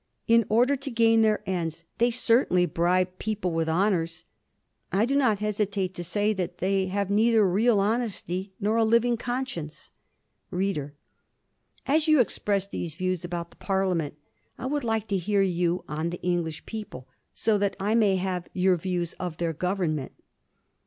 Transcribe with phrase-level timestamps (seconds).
[0.27, 4.25] In order to gain their ends, they certainly bribe people with honours.
[4.91, 9.15] I do not hesitate to say that they have neither real honesty nor a living
[9.15, 9.91] conscience.
[10.49, 10.95] READER:
[11.85, 14.15] As you express these views about the Parliament,
[14.57, 18.47] I would like to hear you on the English people, so that I may have
[18.53, 20.13] your views of their Government.